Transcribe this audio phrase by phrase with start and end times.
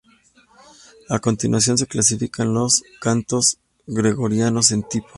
[1.11, 5.07] A continuación se clasifican los cantos gregorianos en tipos.